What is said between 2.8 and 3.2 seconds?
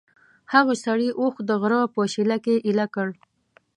کړ.